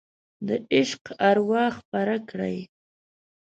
[0.47, 2.57] د عشق اروا خپره کړئ